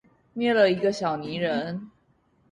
[0.33, 1.91] 捏了一個小泥人